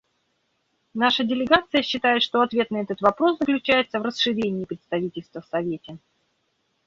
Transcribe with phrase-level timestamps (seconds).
[0.95, 5.99] Наша делегация считает, что ответ на этот вопрос заключается в расширении представительства в Совете.